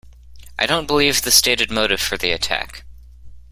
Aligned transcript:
I 0.57 0.65
don't 0.65 0.87
believe 0.87 1.21
the 1.21 1.29
stated 1.29 1.69
motive 1.69 2.01
for 2.01 2.17
the 2.17 2.31
attack. 2.31 2.85